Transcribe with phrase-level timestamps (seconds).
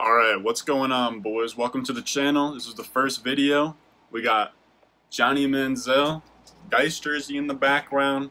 [0.00, 1.56] Alright, what's going on boys?
[1.56, 2.54] Welcome to the channel.
[2.54, 3.76] This is the first video.
[4.12, 4.52] We got
[5.10, 6.22] Johnny Manziel,
[6.70, 8.30] Geist jersey in the background.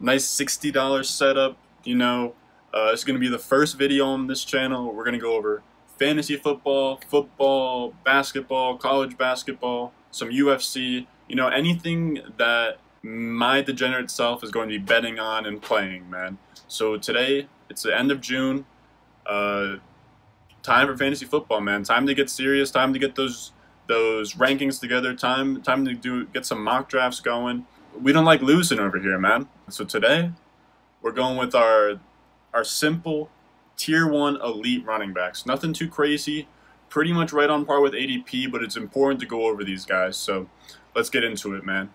[0.00, 1.56] Nice $60 setup.
[1.84, 2.34] You know,
[2.74, 4.92] uh, it's going to be the first video on this channel.
[4.92, 5.62] We're going to go over
[5.96, 11.06] fantasy football, football, basketball, college basketball, some UFC.
[11.28, 16.10] You know, anything that my degenerate self is going to be betting on and playing,
[16.10, 16.38] man.
[16.66, 18.66] So today, it's the end of June.
[19.24, 19.76] Uh,
[20.62, 21.82] time for fantasy football, man.
[21.82, 22.70] Time to get serious.
[22.70, 23.52] Time to get those
[23.86, 25.14] those rankings together.
[25.14, 27.66] Time time to do get some mock drafts going.
[28.00, 29.48] We don't like losing over here, man.
[29.70, 30.30] So today,
[31.02, 32.00] we're going with our
[32.52, 33.30] our simple
[33.76, 35.46] tier one elite running backs.
[35.46, 36.48] Nothing too crazy.
[36.88, 40.16] Pretty much right on par with ADP, but it's important to go over these guys.
[40.16, 40.48] So
[40.98, 41.88] let's get into it, man.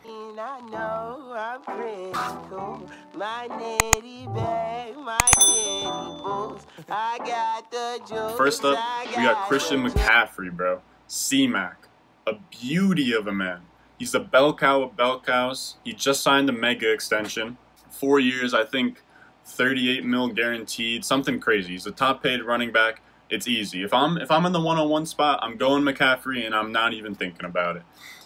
[8.37, 10.81] First up, we got Christian McCaffrey, bro.
[11.07, 11.89] C-Mac.
[12.25, 13.63] A beauty of a man.
[13.99, 15.75] He's the bell cow of bell cows.
[15.83, 17.57] He just signed a mega extension.
[17.89, 19.03] Four years, I think
[19.45, 21.73] 38 mil guaranteed, something crazy.
[21.73, 23.01] He's a top paid running back.
[23.29, 23.83] It's easy.
[23.83, 27.15] If I'm if I'm in the one-on-one spot, I'm going McCaffrey and I'm not even
[27.15, 27.83] thinking about it.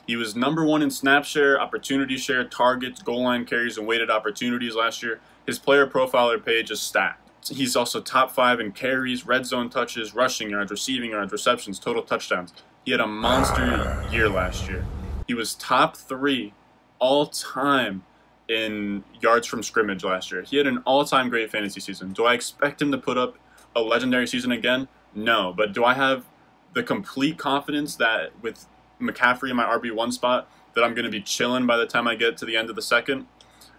[0.08, 4.09] He was number one in snap share, opportunity share, targets, goal line carries, and weighted
[4.09, 5.19] opportunities last year.
[5.45, 7.50] His player profiler page is stacked.
[7.50, 12.03] He's also top five in carries, red zone touches, rushing yards, receiving yards, receptions, total
[12.03, 12.53] touchdowns.
[12.85, 14.85] He had a monster year last year.
[15.28, 16.53] He was top three
[17.00, 18.03] all time
[18.47, 20.41] in yards from scrimmage last year.
[20.41, 22.13] He had an all-time great fantasy season.
[22.13, 23.38] Do I expect him to put up
[23.75, 24.88] a legendary season again?
[25.13, 26.25] No, but do I have
[26.73, 28.66] the complete confidence that with
[29.02, 32.16] McCaffrey in my RB1 spot that I'm going to be chilling by the time I
[32.16, 33.28] get to the end of the second?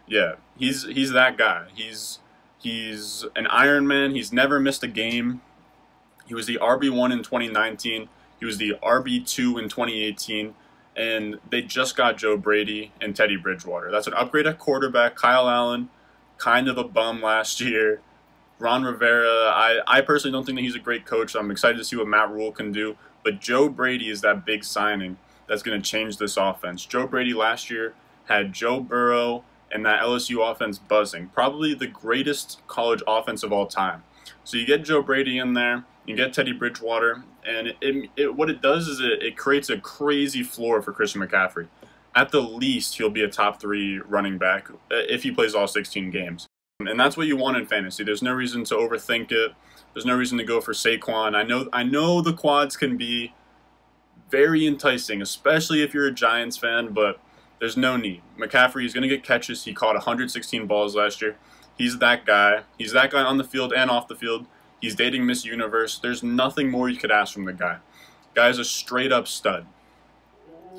[0.07, 1.67] Yeah, he's he's that guy.
[1.75, 2.19] He's
[2.59, 4.13] he's an Iron Man.
[4.15, 5.43] He's never missed a game.
[6.27, 8.09] He was the RB1 in 2019.
[8.39, 10.55] He was the RB2 in 2018
[10.99, 13.91] and they just got Joe Brady and Teddy Bridgewater.
[13.91, 15.15] That's an upgrade at quarterback.
[15.15, 15.89] Kyle Allen,
[16.39, 18.01] kind of a bum last year.
[18.59, 21.37] Ron Rivera, I, I personally don't think that he's a great coach.
[21.37, 22.97] I'm excited to see what Matt Rhule can do.
[23.29, 26.87] But Joe Brady is that big signing that's going to change this offense.
[26.87, 27.93] Joe Brady last year
[28.25, 31.29] had Joe Burrow and that LSU offense buzzing.
[31.35, 34.03] Probably the greatest college offense of all time.
[34.45, 38.35] So you get Joe Brady in there, you get Teddy Bridgewater, and it, it, it,
[38.35, 41.69] what it does is it, creates a crazy floor for Christian McCaffrey.
[42.15, 45.69] At the least, he'll be a top three running back uh, if he plays all
[45.69, 46.48] 16 games.
[46.87, 48.05] And that's what you want in fantasy.
[48.05, 49.51] There's no reason to overthink it.
[49.93, 51.35] There's no reason to go for Saquon.
[51.35, 53.35] I know I know the quads can be
[54.31, 57.19] very enticing, especially if you're a Giants fan, but
[57.59, 58.23] there's no need.
[58.39, 59.65] McCaffrey is going to get catches.
[59.65, 61.37] He caught 116 balls last year.
[61.77, 62.63] He's that guy.
[62.79, 64.47] He's that guy on the field and off the field.
[64.81, 65.99] He's dating Miss Universe.
[65.99, 67.79] There's nothing more you could ask from the guy.
[68.35, 69.67] Guy's a straight up stud.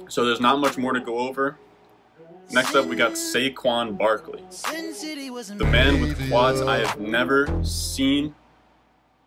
[0.08, 1.58] So there's not much more to go over.
[2.52, 4.44] Next up, we got Saquon Barkley.
[5.58, 8.36] The man with quads I have never seen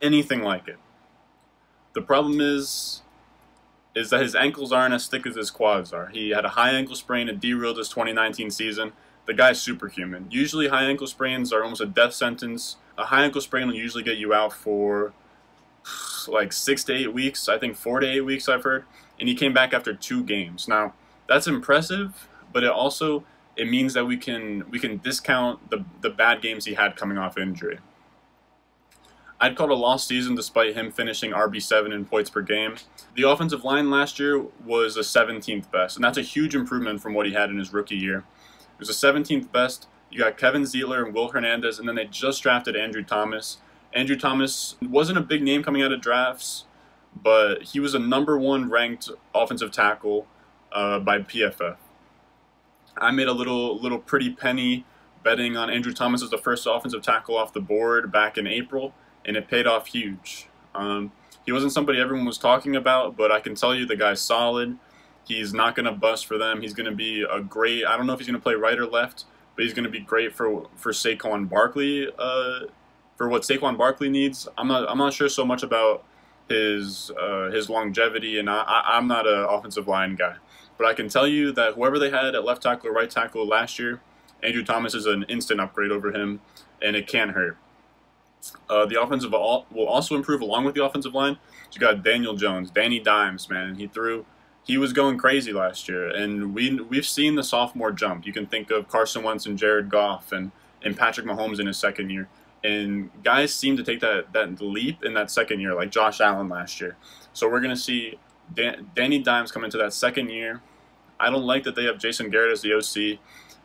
[0.00, 0.78] anything like it.
[1.94, 3.02] The problem is,
[3.94, 6.08] is that his ankles aren't as thick as his quads are.
[6.08, 8.92] He had a high ankle sprain and derailed his 2019 season.
[9.26, 10.26] The guy's superhuman.
[10.30, 14.02] Usually high ankle sprains are almost a death sentence a high ankle sprain will usually
[14.02, 15.12] get you out for
[16.28, 17.48] like six to eight weeks.
[17.48, 18.84] I think four to eight weeks I've heard.
[19.18, 20.68] And he came back after two games.
[20.68, 20.94] Now
[21.28, 23.24] that's impressive, but it also
[23.56, 27.18] it means that we can we can discount the the bad games he had coming
[27.18, 27.78] off injury.
[29.40, 32.76] I'd call it a lost season despite him finishing RB7 in points per game.
[33.16, 37.12] The offensive line last year was a 17th best, and that's a huge improvement from
[37.12, 38.18] what he had in his rookie year.
[38.18, 42.04] It was a 17th best, you got Kevin Zeitler and Will Hernandez, and then they
[42.04, 43.56] just drafted Andrew Thomas.
[43.94, 46.66] Andrew Thomas wasn't a big name coming out of drafts,
[47.20, 50.26] but he was a number one ranked offensive tackle
[50.70, 51.76] uh, by PFF.
[52.96, 54.84] I made a little little pretty penny
[55.22, 58.92] betting on Andrew Thomas as the first offensive tackle off the board back in April,
[59.24, 60.48] and it paid off huge.
[60.74, 61.12] Um,
[61.44, 64.78] he wasn't somebody everyone was talking about, but I can tell you the guy's solid.
[65.24, 66.60] He's not going to bust for them.
[66.60, 67.86] He's going to be a great.
[67.86, 69.24] I don't know if he's going to play right or left,
[69.54, 72.08] but he's going to be great for for Saquon Barkley.
[72.18, 72.60] Uh,
[73.16, 76.04] for what Saquon Barkley needs, I'm not I'm not sure so much about
[76.48, 80.36] his uh, his longevity, and I, I, am not an offensive line guy,
[80.82, 83.46] but I can tell you that whoever they had at left tackle or right tackle
[83.46, 84.00] last year,
[84.42, 86.40] Andrew Thomas is an instant upgrade over him,
[86.82, 87.56] and it can't hurt.
[88.68, 91.38] Uh, the offensive will also improve along with the offensive line.
[91.72, 93.76] you got Daniel Jones, Danny Dimes, man.
[93.76, 94.26] He threw
[94.64, 98.26] he was going crazy last year, and we we've seen the sophomore jump.
[98.26, 100.50] You can think of Carson Wentz and Jared Goff and
[100.82, 102.28] and Patrick Mahomes in his second year.
[102.64, 106.48] And guys seem to take that, that leap in that second year, like Josh Allen
[106.48, 106.96] last year.
[107.32, 108.18] So we're to see
[108.52, 110.60] Dan- Danny Dimes come into that second year.
[111.22, 113.18] I don't like that they have Jason Garrett as the OC,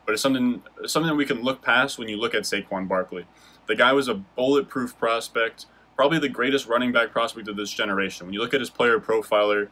[0.06, 3.26] but it's something something we can look past when you look at Saquon Barkley.
[3.68, 5.66] The guy was a bulletproof prospect,
[5.96, 8.28] probably the greatest running back prospect of this generation.
[8.28, 9.70] When you look at his player profiler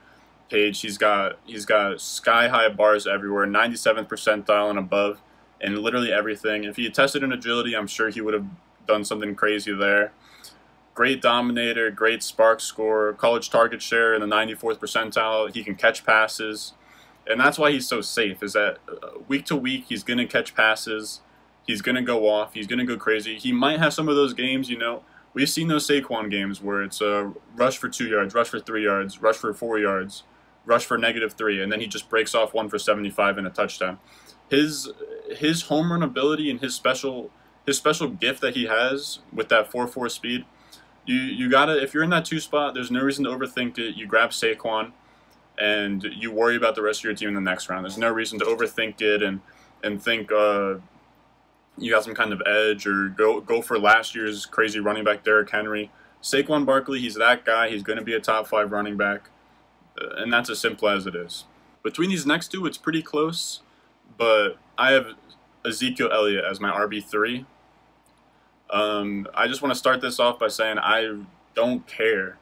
[0.49, 5.21] page, he's got he's got sky high bars everywhere, 97th percentile and above,
[5.61, 6.63] and literally everything.
[6.63, 8.45] If he had tested in agility, I'm sure he would have
[8.87, 10.11] done something crazy there.
[10.95, 15.53] Great dominator, great SPARQ score, college target share in the 94th percentile.
[15.53, 16.73] He can catch passes,
[17.27, 18.43] and that's why he's so safe.
[18.43, 21.21] Is that uh, week to week he's gonna catch passes,
[21.65, 23.37] he's gonna go off, he's gonna go crazy.
[23.37, 25.03] He might have some of those games, you know.
[25.33, 28.83] We've seen those Saquon games where it's a rush for two yards, rush for three
[28.83, 30.23] yards, rush for four yards,
[30.65, 33.49] rush for negative three, and then he just breaks off one for 75 and a
[33.49, 33.99] touchdown.
[34.49, 34.89] His
[35.29, 37.31] his home run ability and his special
[37.65, 40.45] his special gift that he has with that 4-4 speed
[41.05, 43.95] you you gotta if you're in that two spot, there's no reason to overthink it.
[43.95, 44.91] You grab Saquon,
[45.57, 47.85] and you worry about the rest of your team in the next round.
[47.85, 49.41] There's no reason to overthink it and
[49.83, 50.75] and think uh,
[51.77, 55.23] you got some kind of edge or go go for last year's crazy running back
[55.23, 55.91] Derrick Henry.
[56.21, 57.69] Saquon Barkley, he's that guy.
[57.69, 59.29] He's going to be a top five running back,
[60.01, 61.43] uh, and that's as simple as it is.
[61.83, 63.61] Between these next two, it's pretty close,
[64.17, 65.09] but I have
[65.63, 67.45] Ezekiel Elliott as my RB three.
[68.71, 71.21] Um, I just want to start this off by saying I
[71.53, 72.39] don't care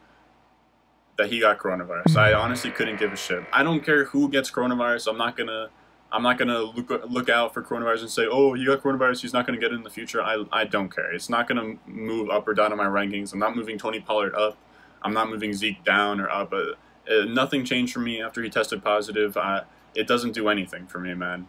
[1.24, 2.18] that he got coronavirus.
[2.18, 3.44] I honestly couldn't give a shit.
[3.54, 5.08] I don't care who gets coronavirus.
[5.08, 5.70] I'm not gonna
[6.12, 9.22] I'm not gonna look look out for coronavirus and say, oh, he got coronavirus.
[9.22, 10.22] He's not gonna get it in the future.
[10.22, 11.14] I I don't care.
[11.14, 13.32] It's not gonna move up or down in my rankings.
[13.32, 14.58] I'm not moving Tony Pollard up.
[15.02, 16.52] I'm not moving Zeke down or up.
[16.52, 16.78] But
[17.10, 19.38] uh, nothing changed for me after he tested positive.
[19.38, 19.64] I,
[19.96, 21.48] it doesn't do anything for me, man.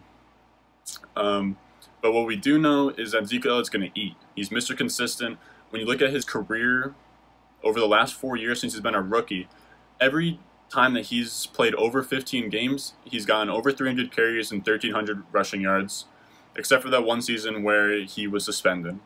[1.16, 1.56] Um,
[2.00, 4.14] but what we do know is that Zeke Elliott's going to eat.
[4.34, 4.76] He's Mr.
[4.76, 5.38] Consistent.
[5.70, 6.94] When you look at his career
[7.62, 9.48] over the last four years since he's been a rookie,
[10.04, 15.22] every time that he's played over 15 games, he's gotten over 300 carries and 1,300
[15.32, 16.04] rushing yards,
[16.56, 18.98] except for that one season where he was suspended.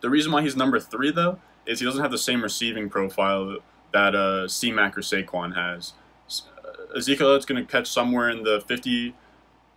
[0.00, 3.58] The reason why he's number three, though, is he doesn't have the same receiving profile
[3.92, 5.92] that uh, C-Mac or Saquon has.
[6.28, 9.14] Uh, Ezekiel Elliott's going to catch somewhere in the 50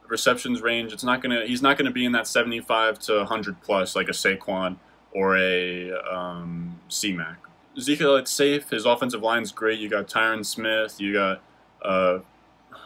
[0.08, 0.94] receptions range.
[0.94, 1.46] It's not gonna.
[1.46, 4.78] He's not gonna be in that 75 to 100 plus like a Saquon
[5.12, 7.38] or a um, C-Mac.
[7.78, 8.70] Ezekiel, it's safe.
[8.70, 9.80] His offensive line's great.
[9.80, 11.00] You got Tyron Smith.
[11.00, 11.42] You got
[11.82, 12.20] uh,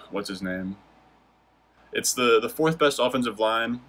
[0.10, 0.78] what's his name?
[1.94, 3.82] It's the the fourth best offensive line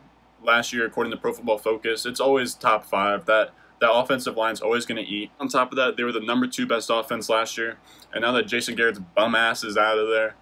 [0.42, 2.06] last year according to Pro Football Focus.
[2.06, 3.26] It's always top five.
[3.26, 5.30] That that offensive line's always going to eat.
[5.40, 7.78] On top of that, they were the number two best offense last year,
[8.12, 10.36] and now that Jason Garrett's bum ass is out of there,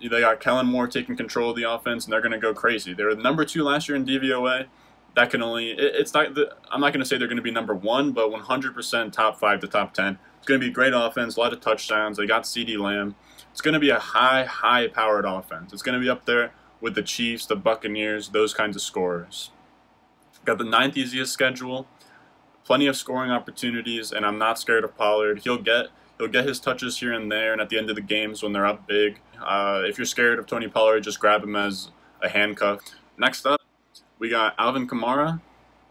[0.00, 2.92] they got Kellen Moore taking control of the offense, and they're going to go crazy.
[2.92, 4.66] They were number two last year in DVOA.
[5.16, 6.34] That can only it, it's not.
[6.34, 9.38] The, I'm not going to say they're going to be number one, but 100% top
[9.38, 10.18] five to top ten.
[10.38, 12.18] It's going to be great offense, a lot of touchdowns.
[12.18, 13.14] They got CeeDee Lamb.
[13.50, 15.72] It's going to be a high, high-powered offense.
[15.72, 19.52] It's going to be up there with the Chiefs, the Buccaneers, those kinds of scorers.
[20.44, 21.86] Got the ninth easiest schedule,
[22.64, 25.40] plenty of scoring opportunities, and I'm not scared of Pollard.
[25.44, 25.86] He'll get
[26.18, 28.52] he'll get his touches here and there, and at the end of the games when
[28.52, 29.20] they're up big.
[29.40, 31.90] Uh, if you're scared of Tony Pollard, just grab him as
[32.22, 32.80] a handcuff.
[33.16, 33.62] Next up,
[34.24, 35.38] we got Alvin Kamara.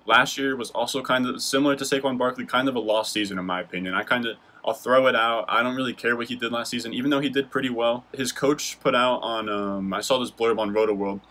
[0.07, 3.38] Last year was also kind of similar to Saquon Barkley, kind of a lost season
[3.38, 3.94] in my opinion.
[3.94, 5.45] I kind of I'll throw it out.
[5.47, 8.06] I don't really care what he did last season, even though he did pretty well.
[8.11, 11.21] His coach put out on um, I saw this blurb on Rotoworld.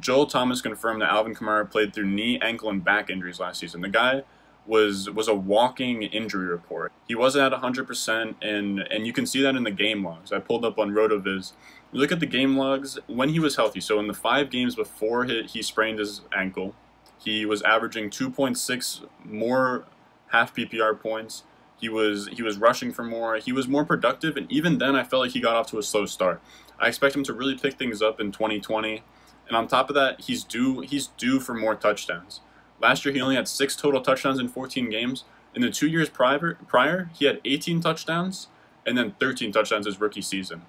[0.00, 3.80] Joel Thomas confirmed that Alvin Kamara played through knee, ankle, and back injuries last season.
[3.80, 4.22] The guy
[4.66, 6.92] was was a walking injury report.
[7.08, 10.32] He wasn't at 100%, and and you can see that in the game logs.
[10.32, 11.52] I pulled up on Rotoviz.
[11.92, 13.80] You look at the game logs when he was healthy.
[13.80, 16.74] So in the five games before he, he sprained his ankle,
[17.18, 19.86] he was averaging 2.6 more
[20.28, 21.44] half PPR points.
[21.80, 23.36] He was he was rushing for more.
[23.36, 25.82] He was more productive, and even then, I felt like he got off to a
[25.82, 26.42] slow start.
[26.78, 29.02] I expect him to really pick things up in 2020,
[29.48, 32.40] and on top of that, he's due he's due for more touchdowns.
[32.80, 35.24] Last year, he only had six total touchdowns in 14 games.
[35.54, 38.48] In the two years prior, prior, he had 18 touchdowns
[38.86, 40.62] and then 13 touchdowns his rookie season.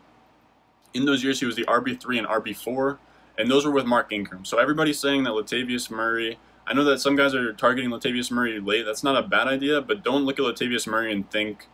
[0.94, 2.98] In those years, he was the RB3 and RB4,
[3.38, 4.44] and those were with Mark Ingram.
[4.44, 6.38] So everybody's saying that Latavius Murray.
[6.68, 8.86] I know that some guys are targeting Latavius Murray late.
[8.86, 11.68] That's not a bad idea, but don't look at Latavius Murray and think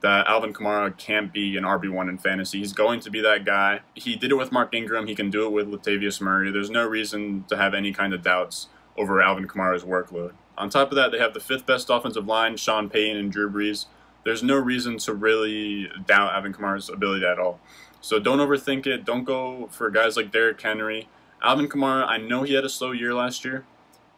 [0.00, 2.58] that Alvin Kamara can't be an RB1 in fantasy.
[2.58, 3.80] He's going to be that guy.
[3.94, 5.06] He did it with Mark Ingram.
[5.06, 6.50] He can do it with Latavius Murray.
[6.50, 10.32] There's no reason to have any kind of doubts over Alvin Kamara's workload.
[10.56, 13.50] On top of that, they have the fifth best offensive line, Sean Payton and Drew
[13.50, 13.86] Brees.
[14.24, 17.60] There's no reason to really doubt Alvin Kamara's ability at all.
[18.00, 19.04] So don't overthink it.
[19.04, 21.08] Don't go for guys like Derrick Henry.
[21.42, 23.64] Alvin Kamara, I know he had a slow year last year,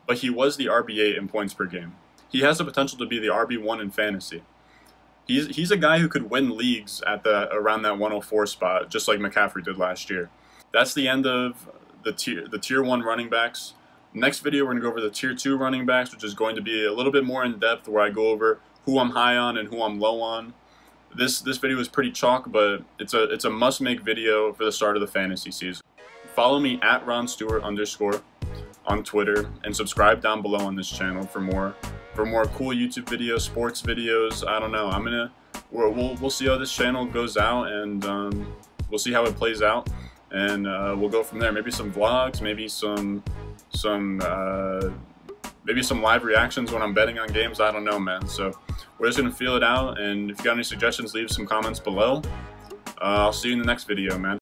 [0.06, 1.94] but he was the RB8 in points per game.
[2.28, 4.42] he has the potential to be the RB one in fantasy.
[5.26, 9.08] He's he's a guy who could win leagues at the around that 104 spot, just
[9.08, 10.30] like McCaffrey did last year.
[10.72, 11.68] That's the end of
[12.04, 13.74] the tier the tier one running backs.
[14.16, 16.62] Next video, we're gonna go over the tier two running backs, which is going to
[16.62, 19.58] be a little bit more in depth, where I go over who I'm high on
[19.58, 20.54] and who I'm low on.
[21.14, 24.64] This this video is pretty chalk, but it's a it's a must make video for
[24.64, 25.84] the start of the fantasy season.
[26.34, 28.22] Follow me at Ron Stewart underscore
[28.86, 31.76] on Twitter and subscribe down below on this channel for more
[32.14, 34.48] for more cool YouTube videos, sports videos.
[34.48, 34.88] I don't know.
[34.88, 35.30] I'm gonna
[35.70, 38.56] we'll we'll, we'll see how this channel goes out and um,
[38.88, 39.90] we'll see how it plays out
[40.30, 41.52] and uh, we'll go from there.
[41.52, 43.22] Maybe some vlogs, maybe some
[43.70, 44.90] some uh,
[45.64, 47.60] maybe some live reactions when I'm betting on games.
[47.60, 48.26] I don't know, man.
[48.26, 48.52] So
[48.98, 50.00] we're just gonna feel it out.
[50.00, 52.22] And if you got any suggestions, leave some comments below.
[53.00, 54.34] Uh, I'll see you in the next video, man.